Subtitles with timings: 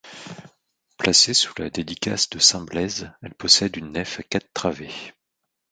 [0.97, 4.89] Placée sous la dédicace de saint Blaise, elle possède une nef à quatre travées.